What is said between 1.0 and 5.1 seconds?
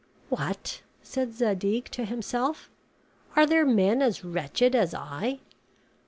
said Zadig to himself, "are there men as wretched as